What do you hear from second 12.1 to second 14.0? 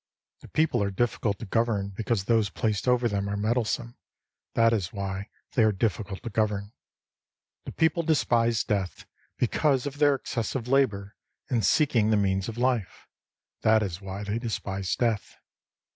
means of life; that